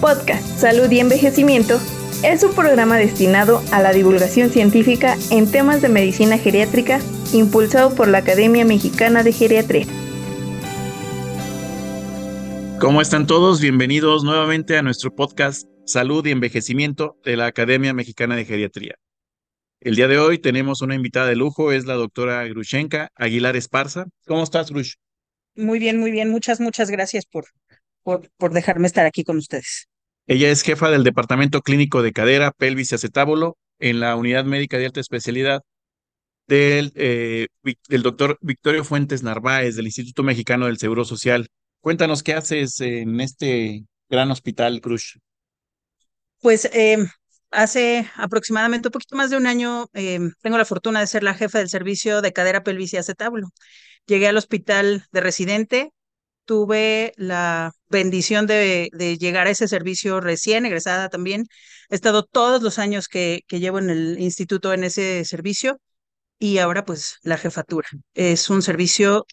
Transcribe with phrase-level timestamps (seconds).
[0.00, 1.78] Podcast Salud y Envejecimiento
[2.24, 7.00] es un programa destinado a la divulgación científica en temas de medicina geriátrica
[7.34, 9.86] impulsado por la Academia Mexicana de Geriatría.
[12.80, 13.60] ¿Cómo están todos?
[13.60, 18.94] Bienvenidos nuevamente a nuestro podcast Salud y Envejecimiento de la Academia Mexicana de Geriatría.
[19.80, 24.06] El día de hoy tenemos una invitada de lujo, es la doctora Grushenka Aguilar Esparza.
[24.26, 24.94] ¿Cómo estás, Grush?
[25.56, 26.30] Muy bien, muy bien.
[26.30, 27.44] Muchas, muchas gracias por,
[28.02, 29.89] por, por dejarme estar aquí con ustedes.
[30.30, 34.78] Ella es jefa del Departamento Clínico de Cadera, Pelvis y Acetábulo en la Unidad Médica
[34.78, 35.62] de Alta Especialidad
[36.46, 37.48] del, eh,
[37.88, 41.48] doctor Victorio Fuentes Narváez del Instituto Mexicano del Seguro Social.
[41.80, 45.18] Cuéntanos qué haces en este gran hospital, Cruz.
[46.40, 46.98] Pues eh,
[47.50, 51.34] hace aproximadamente un poquito más de un año eh, tengo la fortuna de ser la
[51.34, 53.48] jefa del servicio de cadera, pelvis y acetábulo.
[54.06, 55.90] Llegué al hospital de residente,
[56.44, 61.46] tuve la bendición de, de, llegar a ese servicio recién egresada también.
[61.88, 65.80] He estado todos los años que, que llevo en el instituto en ese servicio
[66.38, 67.88] y ahora pues la jefatura.
[68.14, 69.26] Es un servicio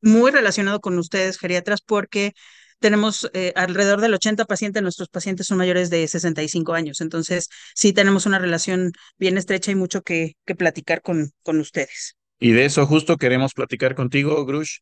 [0.00, 2.32] muy relacionado con ustedes, geriatras, porque
[2.78, 7.92] tenemos eh, alrededor del 80 pacientes, nuestros pacientes son mayores de 65 años, entonces sí
[7.94, 12.16] tenemos una relación bien estrecha y mucho que, que platicar con, con ustedes.
[12.38, 14.78] Y de eso justo queremos platicar contigo, Grush.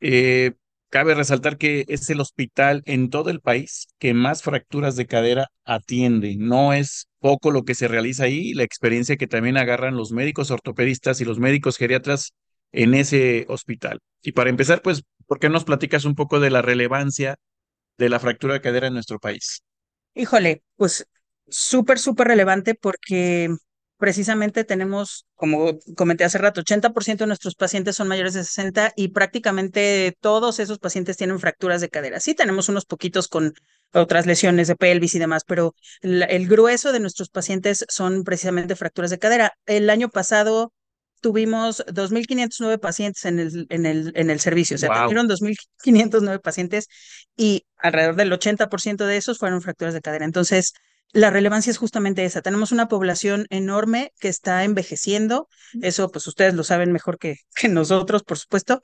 [0.00, 0.54] Eh,
[0.90, 5.48] cabe resaltar que es el hospital en todo el país que más fracturas de cadera
[5.64, 6.36] atiende.
[6.38, 10.50] No es poco lo que se realiza ahí, la experiencia que también agarran los médicos
[10.50, 12.32] ortopedistas y los médicos geriatras
[12.72, 14.00] en ese hospital.
[14.22, 17.36] Y para empezar, pues, ¿por qué nos platicas un poco de la relevancia
[17.98, 19.62] de la fractura de cadera en nuestro país?
[20.14, 21.06] Híjole, pues
[21.48, 23.50] súper, súper relevante porque
[23.98, 29.08] precisamente tenemos, como comenté hace rato, 80% de nuestros pacientes son mayores de 60 y
[29.08, 32.20] prácticamente todos esos pacientes tienen fracturas de cadera.
[32.20, 33.54] Sí, tenemos unos poquitos con
[33.92, 38.76] otras lesiones de pelvis y demás, pero el, el grueso de nuestros pacientes son precisamente
[38.76, 39.52] fracturas de cadera.
[39.66, 40.72] El año pasado
[41.20, 45.02] tuvimos 2.509 pacientes en el, en el, en el servicio, o sea, wow.
[45.04, 46.88] tuvieron 2.509 pacientes
[47.36, 50.24] y alrededor del 80% de esos fueron fracturas de cadera.
[50.24, 50.72] Entonces,
[51.12, 52.42] la relevancia es justamente esa.
[52.42, 55.48] Tenemos una población enorme que está envejeciendo.
[55.80, 58.82] Eso, pues ustedes lo saben mejor que, que nosotros, por supuesto,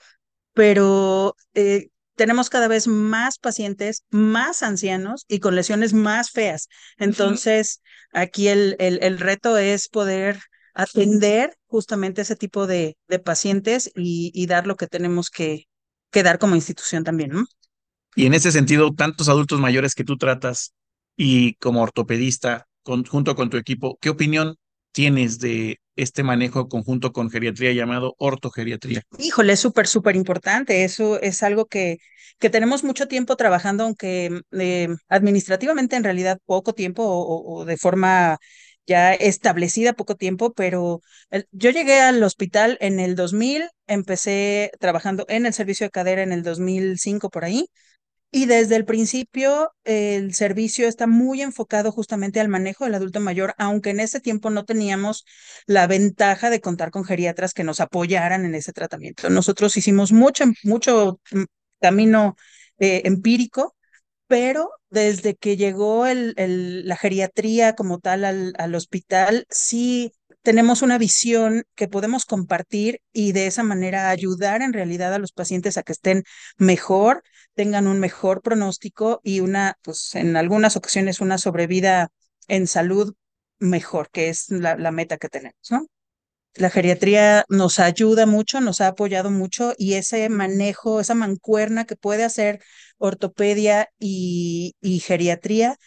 [0.55, 6.69] pero eh, tenemos cada vez más pacientes, más ancianos y con lesiones más feas.
[6.99, 8.23] Entonces, uh -huh.
[8.23, 10.41] aquí el, el, el reto es poder
[10.75, 15.67] atender justamente ese tipo de, de pacientes y, y, dar lo que tenemos que,
[16.11, 17.45] que dar como institución también, ¿no?
[18.15, 20.73] Y en ese sentido, tantos adultos mayores que tú tratas
[21.17, 24.57] y como ortopedista, junto con tu equipo, ¿qué opinión
[24.93, 29.03] tienes de este manejo conjunto con geriatría llamado ortogeriatría?
[29.19, 30.85] Híjole, es súper, súper importante.
[30.85, 31.99] Eso es algo que,
[32.39, 37.77] que tenemos mucho tiempo trabajando, aunque eh, administrativamente en realidad poco tiempo o, o de
[37.77, 38.39] forma
[38.87, 45.25] ya establecida poco tiempo, pero el, yo llegué al hospital en el 2000, empecé trabajando
[45.29, 47.67] en el servicio de cadera en el 2005 por ahí,
[48.33, 53.55] y desde el principio el servicio está muy enfocado justamente al manejo del adulto mayor,
[53.59, 55.25] aunque en ese tiempo no teníamos
[55.67, 59.29] la ventaja de contar con geriatras que nos apoyaran en ese tratamiento.
[59.31, 61.21] Nosotros hicimos mucho, mucho
[61.81, 62.37] camino
[62.79, 63.77] eh, empírico
[64.33, 71.65] pero desde que llegó la geriatría como tal al, al, hospital, sí tenemos una visión
[71.75, 75.93] que podemos compartir y de esa manera ayudar en realidad a los pacientes a que
[75.93, 76.25] estén
[76.59, 77.23] mejor,
[77.55, 82.09] tengan un mejor pronóstico y una, pues en algunas ocasiones una sobrevida
[82.49, 83.15] en salud
[83.59, 85.87] mejor, que es la, meta que tenemos, ¿no?
[86.55, 91.97] La geriatría nos ayuda mucho, nos ha apoyado mucho y ese manejo, esa mancuerna que
[91.97, 92.61] puede hacer
[92.99, 95.79] ortopedia y, y geriatría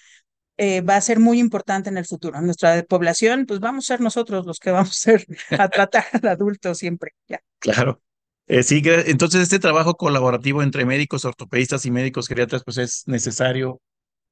[0.58, 2.38] eh, va a ser muy importante en el futuro.
[2.38, 5.26] En nuestra población, pues vamos a ser nosotros los que vamos a ser
[5.60, 7.12] a tratar al adulto siempre.
[7.28, 7.40] Ya.
[7.60, 8.02] Claro.
[8.48, 13.82] Eh, sí, entonces este trabajo colaborativo entre médicos ortopedistas y médicos geriatras pues es necesario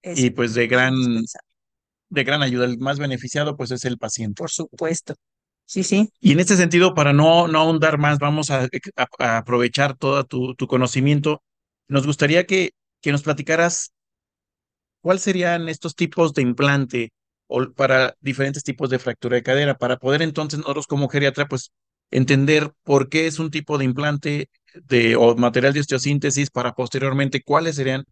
[0.03, 0.93] es y pues de gran
[2.09, 2.65] de gran ayuda.
[2.65, 4.39] El más beneficiado pues es el paciente.
[4.39, 5.15] Por supuesto.
[5.65, 6.09] Sí, sí.
[6.19, 10.23] Y en este sentido, para no, no ahondar más, vamos a, a, a aprovechar todo
[10.25, 11.41] tu, tu, conocimiento.
[11.87, 12.71] Nos gustaría que,
[13.01, 13.92] que nos platicaras
[15.03, 17.11] cuáles serían estos tipos de implante
[17.47, 21.71] o para diferentes tipos de fractura de cadera, para poder entonces nosotros como geriatra, pues
[22.11, 27.43] entender por qué es un tipo de implante de, o material de osteosíntesis para posteriormente
[27.43, 28.05] cuáles serían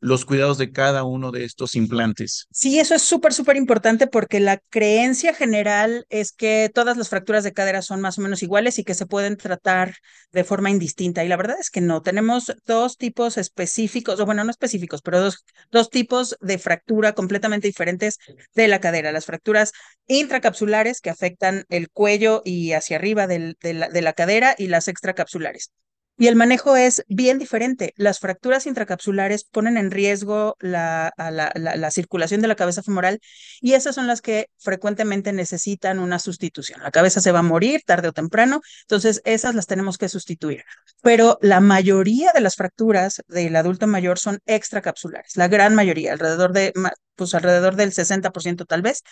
[0.00, 2.46] los cuidados de cada uno de estos implantes.
[2.50, 7.44] Sí, eso es súper, súper importante porque la creencia general es que todas las fracturas
[7.44, 9.94] de cadera son más o menos iguales y que se pueden tratar
[10.32, 11.24] de forma indistinta.
[11.24, 12.02] Y la verdad es que no.
[12.02, 17.66] Tenemos dos tipos específicos, o bueno, no específicos, pero dos, dos tipos de fractura completamente
[17.66, 18.18] diferentes
[18.54, 19.12] de la cadera.
[19.12, 19.72] Las fracturas
[20.06, 24.88] intracapsulares que afectan el cuello y hacia arriba de, la, de la cadera y las
[24.88, 25.72] extracapsulares.
[26.20, 27.94] Y el manejo es bien diferente.
[27.96, 33.20] Las fracturas intracapsulares ponen en riesgo la, la, circulación de la cabeza femoral
[33.60, 36.82] y esas son las que frecuentemente necesitan una sustitución.
[36.82, 40.64] La cabeza se va a morir tarde o temprano, entonces esas las tenemos que sustituir.
[41.02, 46.52] Pero la mayoría de las fracturas del adulto mayor son extracapsulares, la gran mayoría, alrededor,
[46.52, 46.72] de,
[47.14, 49.04] pues alrededor del 60% tal vez,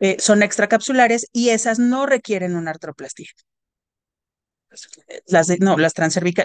[0.00, 3.28] eh, son extracapsulares y esas no requieren una artroplastia
[5.26, 5.94] las no, las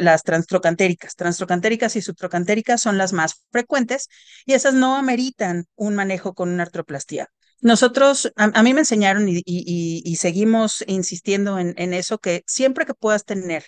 [0.02, 4.10] las transtrocantéricas, transtrocantéricas y subtrocantéricas son las más frecuentes
[4.46, 7.30] y esas no ameritan un manejo con una artroplastía.
[7.60, 13.26] Nosotros, a, mí me enseñaron y, seguimos insistiendo en, en, eso, que siempre que puedas
[13.26, 13.66] tener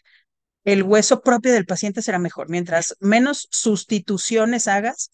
[0.63, 2.49] el hueso propio del paciente será mejor.
[2.49, 5.09] Mientras menos sustituciones hagas,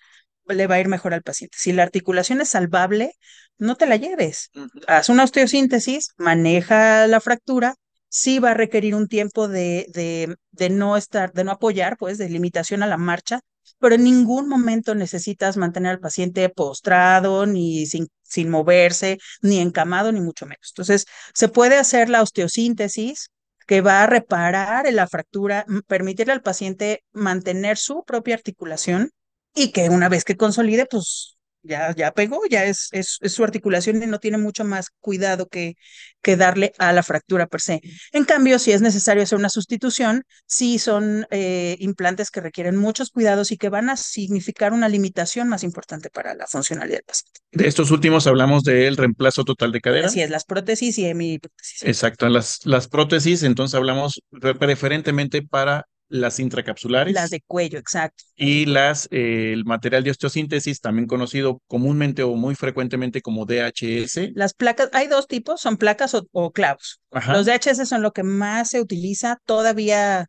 [0.47, 1.57] le va a ir mejor al paciente.
[1.59, 3.13] Si la articulación es salvable,
[3.57, 4.51] no te la lleves.
[4.87, 7.75] Haz una osteosíntesis, maneja la fractura,
[8.15, 12.17] sí va a requerir un tiempo de, de, de, no estar, de no apoyar, pues,
[12.17, 13.41] de limitación a la marcha,
[13.77, 20.13] pero en ningún momento necesitas mantener al paciente postrado, ni sin, sin moverse, ni encamado,
[20.13, 20.71] ni mucho menos.
[20.71, 23.31] Entonces, se puede hacer la osteosíntesis
[23.67, 29.11] que va a reparar la fractura, permitirle al paciente mantener su propia articulación
[29.53, 31.34] y que una vez que consolide, pues
[31.65, 35.75] ya, ya pegó, ya es, es, su articulación y no tiene mucho más cuidado que,
[36.21, 37.81] que darle a la fractura per se.
[38.11, 43.11] En cambio, si es necesario hacer una sustitución, sí son eh, implantes que requieren muchos
[43.11, 47.39] cuidados y que van a significar una limitación más importante para la funcionalidad del paciente.
[47.51, 50.07] De estos últimos hablamos del reemplazo total de cadera.
[50.07, 51.83] Así es, las prótesis y hemiprótesis.
[51.83, 54.21] Exacto, las, las prótesis, entonces hablamos
[54.59, 57.13] preferentemente para las intracapsulares.
[57.13, 58.23] Las de cuello, exacto.
[58.35, 64.31] Y las, eh, el material de osteosíntesis, también conocido comúnmente o muy frecuentemente como DHS.
[64.35, 67.01] Las placas, hay dos tipos, son placas o, clavos.
[67.27, 69.39] Los DHS son lo que más se utiliza.
[69.45, 70.27] Todavía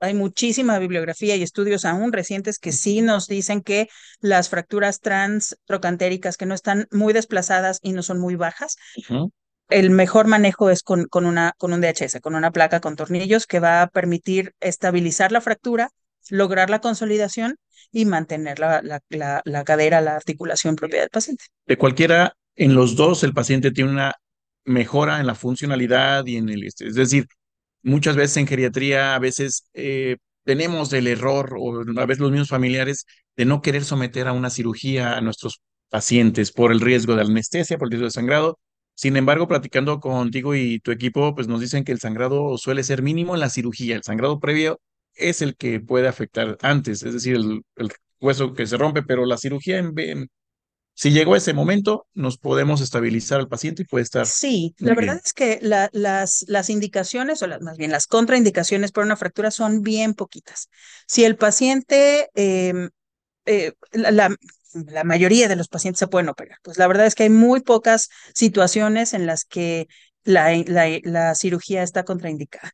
[0.00, 3.88] hay muchísima bibliografía y estudios aún recientes que sí nos dicen que
[4.20, 5.00] las fracturas
[5.64, 8.76] trocantéricas que no están muy desplazadas y no son muy bajas,
[9.68, 13.46] el mejor manejo es con, con, una, con un DHS, con una placa con tornillos
[13.46, 15.90] que va a permitir estabilizar la fractura,
[16.30, 17.56] lograr la consolidación
[17.92, 21.44] y mantener la, la, la, cadera, la articulación propia del paciente.
[21.66, 24.14] De cualquiera, en los dos el paciente tiene una
[24.64, 26.64] mejora en la funcionalidad y en el...
[26.64, 27.26] Es decir,
[27.82, 32.48] muchas veces en geriatría, a veces eh, tenemos el error, o a veces los mismos
[32.48, 33.04] familiares,
[33.36, 37.78] de no querer someter a una cirugía a nuestros pacientes por el riesgo de anestesia,
[37.78, 38.58] por el riesgo de sangrado,
[38.96, 43.02] sin embargo, platicando contigo y tu equipo, pues nos dicen que el sangrado suele ser
[43.02, 43.94] mínimo en la cirugía.
[43.94, 44.80] El sangrado previo
[45.14, 47.62] es el que puede afectar antes, es decir, el,
[48.20, 50.30] hueso que se rompe, pero la cirugía en,
[50.94, 54.24] si llegó a ese momento, nos podemos estabilizar al paciente y puede estar.
[54.24, 59.18] Sí, la verdad es que las, las indicaciones, o más bien las contraindicaciones por una
[59.18, 60.70] fractura son bien poquitas.
[61.06, 62.88] Si el paciente, em,
[63.44, 64.34] eh, la, la
[65.04, 66.58] mayoría de los pacientes se pueden operar.
[66.62, 69.88] Pues la verdad es que hay muy pocas situaciones en las que
[70.24, 70.50] la,
[71.04, 72.72] la, cirugía está contraindicada.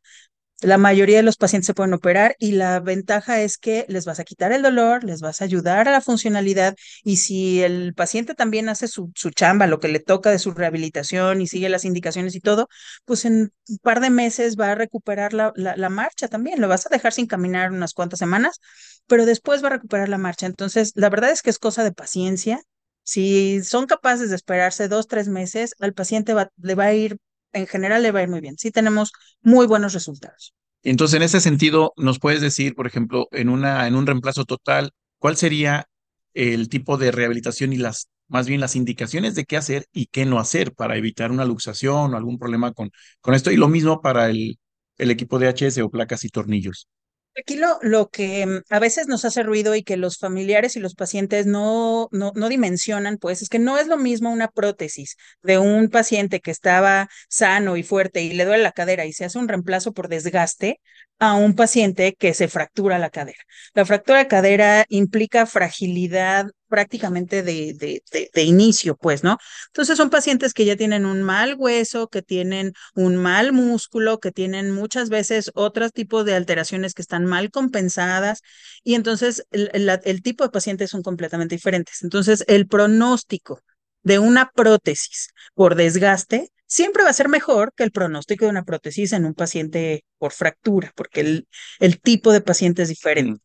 [0.63, 4.19] La mayoría de los pacientes se pueden operar y la ventaja es que les vas
[4.21, 8.33] a quitar el dolor, les vas a ayudar a la funcionalidad y si el paciente
[8.33, 11.83] también hace su, su chamba, lo que le toca de su rehabilitación y sigue las
[11.83, 12.69] indicaciones y todo,
[13.03, 16.61] pues en un par de meses va a recuperar la, la marcha también.
[16.61, 18.59] Lo vas a dejar sin caminar unas cuantas semanas,
[19.07, 20.45] pero después va a recuperar la marcha.
[20.45, 22.61] Entonces, la verdad es que es cosa de paciencia.
[23.03, 27.17] Si son capaces de esperarse dos, tres meses, al paciente le va a ir,
[27.53, 28.57] en general le va a ir muy bien.
[28.57, 30.53] Sí tenemos muy buenos resultados.
[30.83, 34.91] Entonces, en ese sentido, ¿nos puedes decir, por ejemplo, en, una, en un reemplazo total,
[35.17, 35.85] cuál sería
[36.33, 40.25] el tipo de rehabilitación y las, más bien las indicaciones de qué hacer y qué
[40.25, 42.91] no hacer para evitar una luxación o algún problema con,
[43.21, 43.51] con esto?
[43.51, 44.59] Y lo mismo para el,
[44.97, 46.87] el equipo de HS o placas y tornillos.
[47.35, 50.79] Aquí lo, lo, que mm, a veces nos hace ruido y que los familiares y
[50.79, 55.17] los pacientes no, no, no, dimensionan, pues es que no es lo mismo una prótesis
[55.41, 59.25] de un paciente que estaba sano y fuerte y le duele la cadera y se
[59.25, 60.79] hace un reemplazo por desgaste
[61.19, 63.39] a un paciente que se fractura la cadera.
[63.73, 68.01] La fractura de cadera implica fragilidad prácticamente de,
[68.33, 69.37] de, inicio, pues, ¿no?
[69.67, 74.31] Entonces son pacientes que ya tienen un mal hueso, que tienen un mal músculo, que
[74.31, 78.41] tienen muchas veces otros tipos de alteraciones que están mal compensadas
[78.83, 82.01] y entonces el, el tipo de pacientes son completamente diferentes.
[82.01, 83.61] Entonces el pronóstico
[84.01, 88.63] de una prótesis por desgaste siempre va a ser mejor que el pronóstico de una
[88.63, 91.47] prótesis en un paciente por fractura, porque el,
[91.79, 93.43] el tipo de paciente es diferente.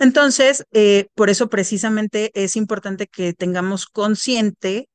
[0.00, 4.88] Entonces, eh, por eso precisamente es importante que tengamos consciente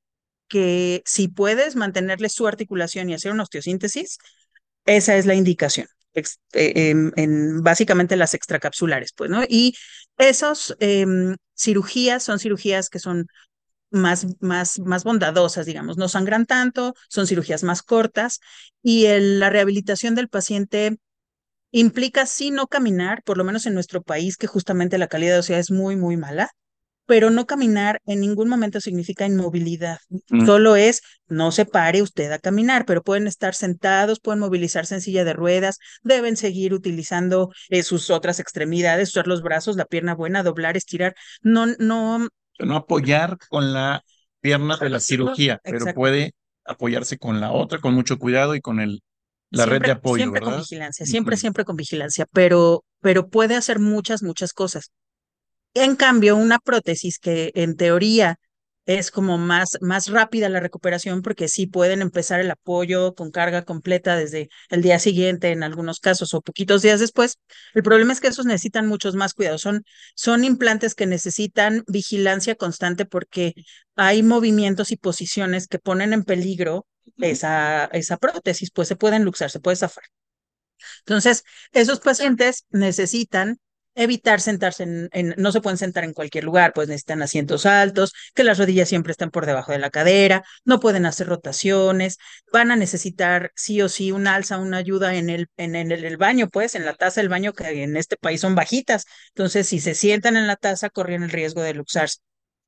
[0.48, 4.18] que si puedes mantenerle su articulación y hacer una osteosíntesis,
[4.86, 5.88] esa es la indicación.
[6.54, 9.44] Eh, en, básicamente las extracapsulares, pues, ¿no?
[9.48, 9.76] Y
[10.18, 13.28] esas em, cirugías son cirugías que son
[13.92, 18.40] más, más, más bondadosas, digamos, no sangran tanto, son cirugías más cortas
[18.82, 20.98] y la rehabilitación del paciente
[21.80, 25.40] implica sí no caminar, por lo menos en nuestro país, que justamente la calidad de
[25.40, 26.50] ocio es muy, muy mala,
[27.06, 30.00] pero no caminar en ningún momento significa inmovilidad.
[30.30, 30.46] Mm.
[30.46, 35.02] Solo es no se pare usted a caminar, pero pueden estar sentados, pueden movilizarse en
[35.02, 40.16] silla de ruedas, deben seguir utilizando eh, sus otras extremidades, usar los brazos, la pierna
[40.16, 41.16] buena, doblar, estirar.
[41.42, 42.28] No, no,
[42.60, 44.04] no apoyar con la
[44.42, 46.34] pierna de la cirugía, pero puede
[46.66, 49.02] apoyarse con la otra con mucho cuidado y con el
[49.50, 53.80] la red de apoyo, siempre con vigilancia, siempre, siempre con vigilancia, pero, pero puede hacer
[53.80, 54.92] muchas, muchas cosas.
[55.74, 58.40] En cambio, una prótesis que en teoría
[58.88, 63.64] es como más, más rápida la recuperación porque sí pueden empezar el apoyo con carga
[63.64, 67.38] completa desde el día siguiente en algunos casos o poquitos días después.
[67.74, 69.62] El problema es que esos necesitan muchos más cuidados.
[69.62, 69.84] Son,
[70.16, 73.54] son implantes que necesitan vigilancia constante porque
[73.96, 76.88] hay movimientos y posiciones que ponen en peligro
[77.20, 80.04] esa, esa prótesis, pues se pueden luxar, se puede zafar.
[81.00, 83.60] Entonces, esos pacientes necesitan
[83.98, 88.44] evitar sentarse en, no se pueden sentar en cualquier lugar, pues necesitan asientos altos, que
[88.44, 92.20] las rodillas siempre estén por debajo de la cadera, no pueden hacer rotaciones,
[92.54, 96.48] van a necesitar sí o sí un alza, una ayuda en el, en, el, baño,
[96.48, 99.96] pues en la taza del baño que en este país son bajitas, entonces si se
[99.96, 102.20] sientan en la taza corren el riesgo de luxarse.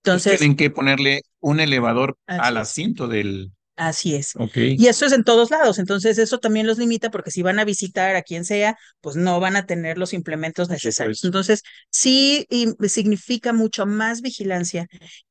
[0.03, 4.33] Entonces, tienen que ponerle un elevador al asiento del, Así es.
[4.55, 5.79] Y eso es en todos lados.
[5.79, 9.39] Entonces, eso también los limita porque si van a visitar a quien sea, pues no
[9.39, 11.23] van a tener los implementos necesarios.
[11.23, 12.45] Entonces, sí
[12.89, 14.85] significa mucho más vigilancia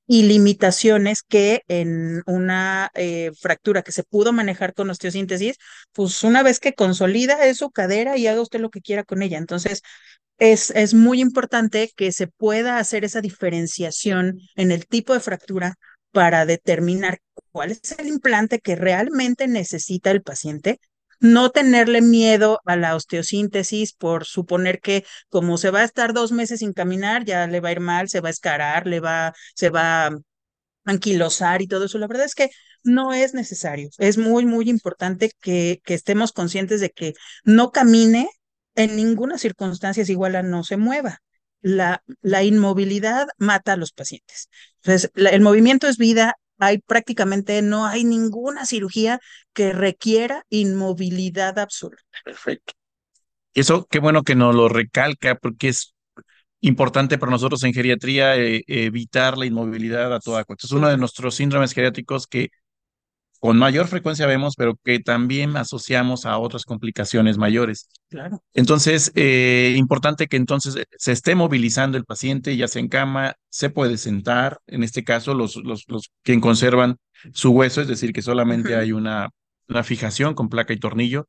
[0.06, 5.56] y limitaciones que en una eh, fractura que se pudo manejar con osteosíntesis,
[5.92, 9.20] pues una vez que consolida es su cadera y haga usted lo que quiera con
[9.20, 9.36] ella.
[9.36, 9.82] Entonces,
[10.38, 15.74] es, es muy importante que se pueda hacer esa diferenciación en el tipo de fractura
[16.12, 17.18] para determinar
[17.52, 20.80] cuál es el implante que realmente necesita el paciente,
[21.20, 26.32] no tenerle miedo a la osteosíntesis por suponer que como se va a estar dos
[26.32, 29.34] meses sin caminar, ya le va a ir mal, se va a escarar, le va,
[29.54, 30.10] se va a
[30.84, 31.98] anquilosar y todo eso.
[31.98, 32.50] La verdad es que
[32.84, 33.90] no es necesario.
[33.98, 37.14] Es muy, muy importante que, que estemos conscientes de que
[37.44, 38.28] no camine
[38.74, 41.20] en ninguna circunstancia es igual a no se mueva
[41.60, 44.48] la, la inmovilidad mata a los pacientes.
[44.82, 49.20] Entonces, el movimiento es vida, hay prácticamente, no hay ninguna cirugía
[49.52, 52.02] que requiera inmovilidad absoluta.
[52.24, 52.74] Perfecto.
[53.54, 55.94] Eso, qué bueno que nos lo recalca, porque es
[56.60, 60.66] importante para nosotros en geriatría eh, evitar la inmovilidad a toda costa.
[60.66, 62.50] Es uno de nuestros síndromes geriátricos que
[63.38, 67.88] con mayor frecuencia vemos, pero que también asociamos a otras complicaciones mayores.
[68.08, 68.42] Claro.
[68.54, 73.34] Entonces, eh, importante que entonces eh, se esté movilizando el paciente, ya sea en cama,
[73.48, 76.96] se puede sentar, en este caso, los, los, los quien conservan
[77.32, 79.30] su hueso, es decir, que solamente hay una,
[79.68, 81.28] una fijación con placa y tornillo,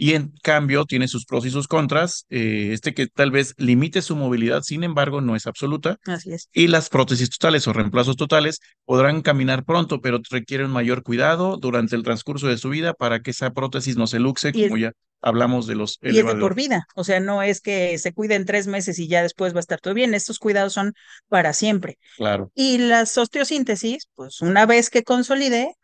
[0.00, 2.24] y en cambio tiene sus pros y sus contras.
[2.30, 5.98] Eh, este que tal vez limite su movilidad, sin embargo, no es absoluta.
[6.06, 6.48] Así es.
[6.52, 11.96] Y las prótesis totales o reemplazos totales podrán caminar pronto, pero requieren mayor cuidado durante
[11.96, 15.66] el transcurso de su vida para que esa prótesis no se luxe, como ya hablamos
[15.66, 18.68] de los Y es de por vida, o sea, no es que se cuiden tres
[18.68, 20.92] meses y ya después va a estar todo bien, estos cuidados son
[21.26, 21.98] para siempre.
[22.16, 22.52] Claro.
[22.54, 25.74] Y las osteosíntesis, pues una vez que consolide,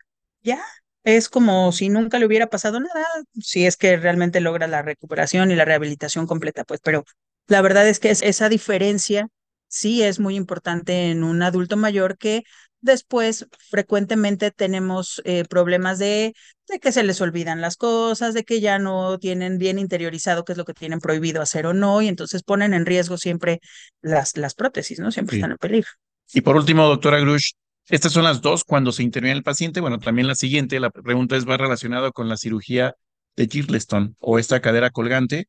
[0.41, 0.63] ya
[1.05, 3.05] es como si nunca le hubiera pasado nada,
[3.39, 7.05] si es que realmente logra la recuperación y la rehabilitación completa, pues, pero
[7.47, 9.27] la verdad es que esa diferencia
[9.67, 12.43] sí es muy importante en un adulto mayor que
[12.81, 16.33] después frecuentemente tenemos eh, problemas de,
[16.67, 20.53] de que se les olvidan las cosas, de que ya no tienen bien interiorizado qué
[20.53, 23.59] es lo que tienen prohibido hacer o no, y entonces ponen en riesgo siempre
[24.01, 25.11] las, las prótesis, ¿no?
[25.11, 25.89] Siempre están en peligro.
[26.33, 27.51] Y por último, doctora Grush,
[27.89, 29.79] estas son las dos cuando se interviene el paciente.
[29.79, 32.95] Bueno, también la siguiente, la pregunta es más relacionada con la cirugía
[33.35, 35.47] de Girleston o esta cadera colgante,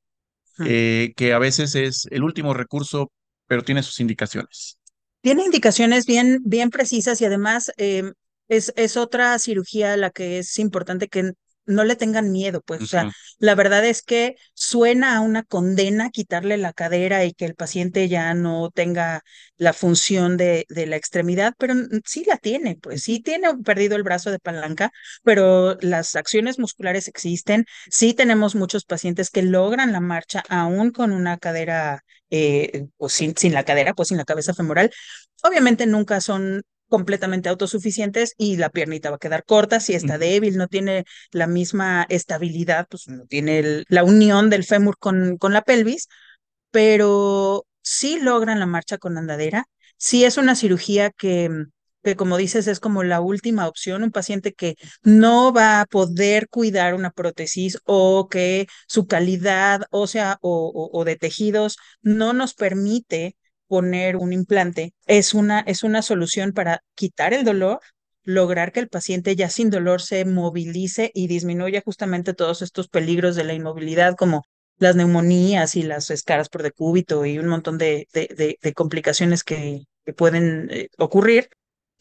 [0.65, 3.13] eh, que a veces es el último recurso,
[3.47, 4.79] pero tiene sus indicaciones.
[5.21, 8.13] tiene indicaciones bien, bien precisas y además em,
[8.49, 11.33] es, es otra cirugía la que es importante que
[11.67, 13.09] no le tengan miedo, pues, o sea,
[13.39, 18.09] la verdad es que suena a una condena quitarle la cadera y que el paciente
[18.09, 19.23] ya no tenga
[19.57, 24.03] la función de, de la extremidad, pero sí la tiene, pues, sí tiene perdido el
[24.03, 24.91] brazo de palanca,
[25.23, 31.13] pero las acciones musculares existen, sí tenemos muchos pacientes que logran la marcha aún con
[31.13, 34.91] una cadera, eh, pues sin, sin la cadera, pues sin la cabeza femoral.
[35.43, 40.57] Obviamente nunca son completamente autosuficientes y la piernita va a quedar corta si está débil,
[40.57, 45.63] no tiene la misma estabilidad, pues no tiene la unión del fémur con, con la
[45.63, 46.09] pelvis,
[46.71, 49.67] pero sí logran la marcha con andadera,
[49.97, 51.51] sí es una cirugía que,
[52.03, 56.49] que como dices es como la última opción, un paciente que no va a poder
[56.49, 63.37] cuidar una prótesis o que su calidad ósea o, o de tejidos no nos permite
[63.69, 67.81] poner un implante es una, es una solución para quitar el dolor,
[68.23, 73.37] lograr que el paciente ya sin dolor se movilice y disminuya justamente todos estos peligros
[73.37, 74.43] de la inmovilidad como
[74.79, 80.13] las neumonías y las escaras por decúbito y un montón de, de, complicaciones que, que
[80.13, 81.49] pueden eh, ocurrir.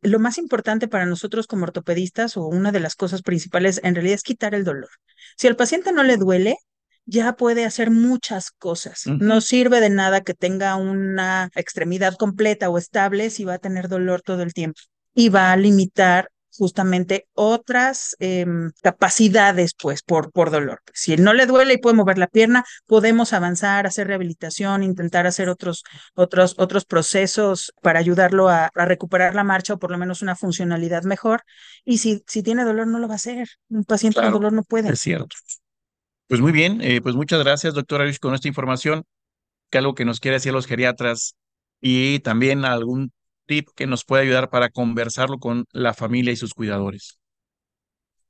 [0.02, 4.16] Lo más importante para nosotros como ortopedistas o una de las cosas principales en realidad
[4.16, 4.90] es quitar el dolor.
[5.38, 6.58] Si al paciente no le duele,
[7.06, 9.04] ya puede hacer muchas cosas.
[9.06, 13.88] No sirve de nada que tenga una extremidad completa o estable si va a tener
[13.88, 14.80] dolor todo el tiempo
[15.14, 20.82] y va a limitar justamente otras em, capacidades, pues, por, por dolor.
[20.94, 25.50] Si no le duele y puede mover la pierna, podemos avanzar, hacer rehabilitación, intentar hacer
[25.50, 25.84] otros,
[26.14, 31.04] otros, otros procesos para ayudarlo a, recuperar la marcha o por lo menos una funcionalidad
[31.04, 31.44] mejor.
[31.84, 33.48] Y si, si tiene dolor, no lo va a hacer.
[33.70, 34.94] Un paciente con dolor no puede.
[34.94, 35.36] Es cierto.
[36.28, 39.04] Pues muy bien, eh, pues muchas gracias, doctora Arish, con esta información,
[39.72, 41.36] que algo que nos quiere decir los geriatras
[41.82, 43.14] y también algún
[43.48, 47.20] tip que nos pueda ayudar para conversarlo con la familia y sus cuidadores.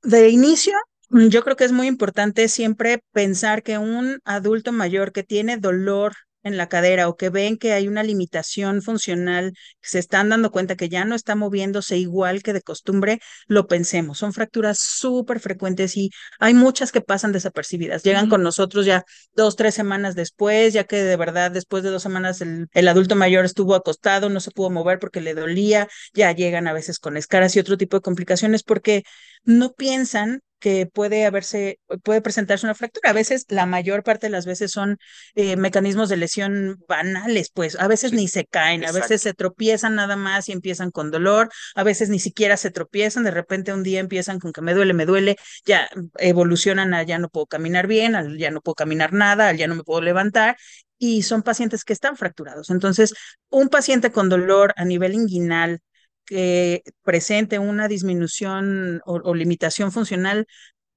[0.02, 0.72] De inicio,
[1.10, 6.14] yo creo que es muy importante siempre pensar que un adulto mayor que tiene dolor
[6.46, 10.50] en la cadera o que ven que hay una limitación funcional, que se están dando
[10.50, 14.18] cuenta que ya no está moviéndose igual que de costumbre, lo pensemos.
[14.18, 18.02] Son fracturas súper frecuentes y hay muchas que pasan desapercibidas.
[18.04, 22.02] Llegan con nosotros ya dos, tres semanas después, ya que de verdad después de dos
[22.02, 26.32] semanas el, el adulto mayor estuvo acostado, no se pudo mover porque le dolía, ya
[26.32, 29.02] llegan a veces con escaras y otro tipo de complicaciones porque
[29.44, 33.10] no piensan que puede haberse, puede presentarse una fractura.
[33.10, 34.98] A veces, la mayor parte de las veces son
[35.34, 39.94] eh, mecanismos de lesión banales, pues a veces ni se caen, a veces se tropiezan
[39.96, 43.82] nada más y empiezan con dolor, a veces ni siquiera se tropiezan, de repente un
[43.82, 45.88] día empiezan con que me duele, me duele, ya
[46.18, 49.66] evolucionan a ya no puedo caminar bien, al ya no puedo caminar nada, al ya
[49.66, 50.56] no me puedo levantar
[50.98, 52.70] y son pacientes que están fracturados.
[52.70, 53.14] Entonces,
[53.50, 55.80] un paciente con dolor a nivel inguinal,
[56.26, 60.46] que presente una disminución o, limitación funcional,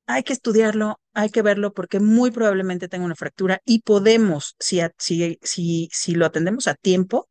[0.07, 4.81] hay que estudiarlo, hay que verlo porque muy probablemente tenga una fractura y podemos, si,
[4.97, 7.29] si, si, si lo atendemos a tiempo,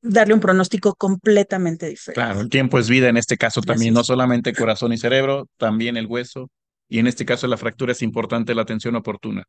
[0.00, 2.20] darle un pronóstico completamente diferente.
[2.20, 5.96] Claro, el tiempo es vida en este caso también, no solamente corazón y cerebro, también
[5.96, 6.48] el hueso
[6.88, 9.44] y en este caso la fractura es importante la atención oportuna.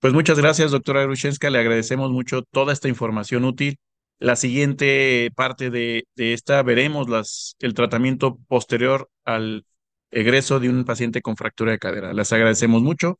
[0.00, 3.76] Pues muchas gracias, doctora Grushenska, le agradecemos mucho toda esta información útil
[4.22, 9.64] la siguiente parte de, esta veremos las, el tratamiento posterior al
[10.12, 12.12] egreso de un paciente con fractura de cadera.
[12.12, 13.18] Les agradecemos mucho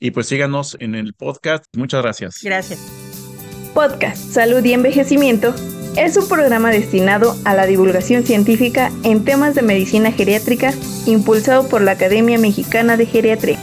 [0.00, 1.64] y pues síganos en el podcast.
[1.76, 2.40] Muchas gracias.
[2.42, 2.80] Gracias.
[3.74, 5.54] Podcast Salud y Envejecimiento
[5.96, 10.72] es un programa destinado a la divulgación científica en temas de medicina geriátrica
[11.06, 13.58] impulsado por la Academia Mexicana de Geriatría.